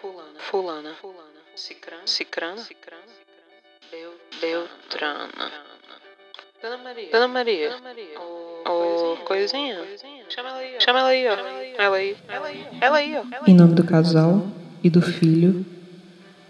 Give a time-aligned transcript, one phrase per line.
[0.00, 3.02] fulana, fulana, fulana, cicrana, cicrana, cicrana,
[4.40, 5.52] beltrana.
[6.62, 9.78] Dona Maria, Dona Maria, Dona Maria, ô, coisinha,
[10.28, 13.46] chama ela aí, chama ela aí, ó, ela aí, ela aí, ela aí, ó.
[13.46, 14.46] Em nome do casal
[14.82, 15.64] e do filho,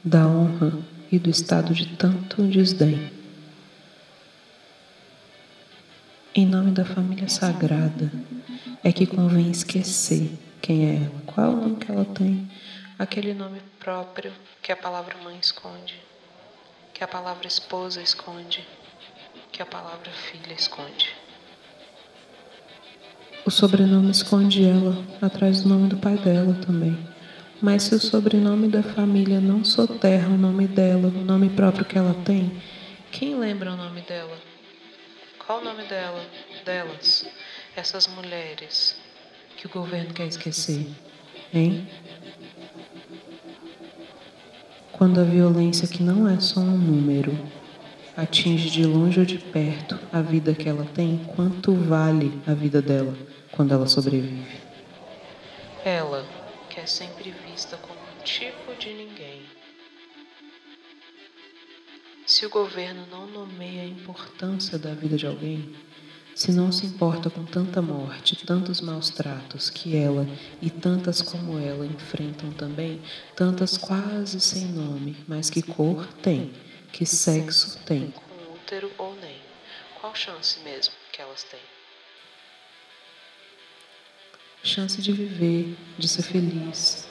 [0.04, 0.72] da honra
[1.12, 3.10] e do estado de tanto desdém.
[6.34, 8.10] Em nome da família sagrada,
[8.82, 10.30] é que convém esquecer
[10.62, 12.48] quem é ela, qual é o nome que ela tem,
[12.98, 15.94] aquele nome próprio que a palavra mãe esconde,
[16.92, 18.66] que a palavra esposa esconde,
[19.52, 21.14] que a palavra filha esconde.
[23.46, 26.98] O sobrenome esconde ela, atrás do nome do pai dela também.
[27.62, 31.96] Mas se o sobrenome da família não soterra o nome dela, o nome próprio que
[31.96, 32.60] ela tem,
[33.10, 34.36] quem lembra o nome dela?
[35.44, 36.24] Qual o nome dela?
[36.64, 37.26] Delas?
[37.74, 38.96] Essas mulheres
[39.56, 40.86] que o governo quer esquecer,
[41.54, 41.88] hein?
[44.98, 47.30] Quando a violência, que não é só um número,
[48.16, 52.82] atinge de longe ou de perto a vida que ela tem, quanto vale a vida
[52.82, 53.16] dela
[53.52, 54.58] quando ela sobrevive?
[55.84, 56.26] Ela,
[56.68, 59.42] que é sempre vista como um tipo de ninguém.
[62.26, 65.76] Se o governo não nomeia a importância da vida de alguém,
[66.38, 70.24] se não se importa com tanta morte, tantos maus tratos que ela
[70.62, 73.02] e tantas como ela enfrentam também,
[73.34, 76.52] tantas quase sem nome, mas que cor tem,
[76.92, 79.34] que sexo tem, com útero ou nem,
[80.00, 81.58] qual chance mesmo que elas têm?
[84.62, 87.08] Chance de viver, de ser feliz,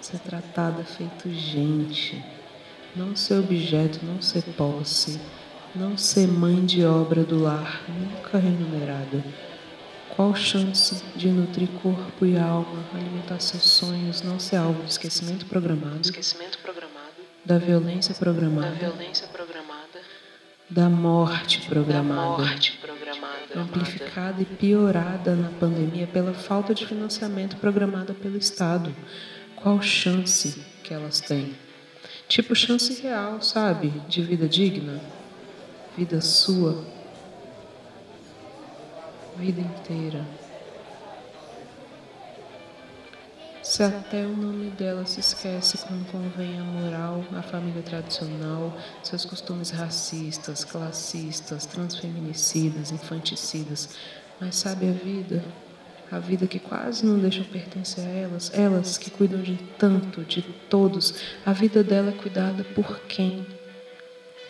[0.00, 2.20] ser tratada feito gente,
[2.96, 5.20] não ser objeto, não ser posse
[5.74, 9.24] não ser mãe de obra do lar, nunca remunerada.
[10.14, 15.46] Qual chance de nutrir corpo e alma, alimentar seus sonhos, não ser alvo de esquecimento
[15.46, 17.14] programado, esquecimento programado,
[17.44, 20.00] da violência programada, da violência programada,
[20.70, 27.56] da morte programada, da morte programada, amplificada e piorada na pandemia pela falta de financiamento
[27.56, 28.94] programada pelo Estado?
[29.56, 31.56] Qual chance que elas têm?
[32.28, 35.00] Tipo chance real, sabe, de vida digna?
[35.96, 36.84] Vida sua,
[39.36, 40.24] vida inteira.
[43.62, 49.24] Se até o nome dela se esquece quando convém a moral, a família tradicional, seus
[49.24, 53.88] costumes racistas, classistas, transfeminicidas, infanticidas,
[54.40, 55.42] mas sabe a vida?
[56.10, 60.42] A vida que quase não deixam pertencer a elas, elas que cuidam de tanto, de
[60.68, 61.14] todos,
[61.46, 63.46] a vida dela é cuidada por quem?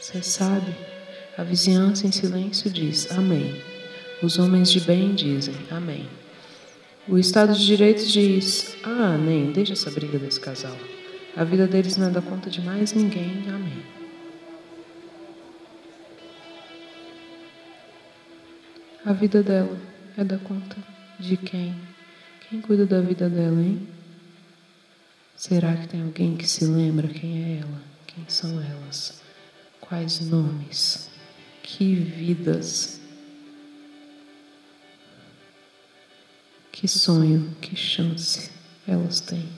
[0.00, 0.93] Você sabe?
[1.36, 3.60] A vizinhança em silêncio diz Amém.
[4.22, 6.08] Os homens de bem dizem Amém.
[7.08, 10.76] O Estado de Direito diz Ah, nem, deixa essa briga desse casal.
[11.36, 13.42] A vida deles não é da conta de mais ninguém.
[13.48, 13.82] Amém.
[19.04, 19.76] A vida dela
[20.16, 20.76] é da conta
[21.18, 21.74] de quem?
[22.48, 23.88] Quem cuida da vida dela, hein?
[25.34, 27.82] Será que tem alguém que se lembra quem é ela?
[28.06, 29.20] Quem são elas?
[29.80, 31.13] Quais nomes?
[31.66, 33.00] Que vidas.
[36.70, 38.50] Que sonho, que chance
[38.86, 39.48] elas têm.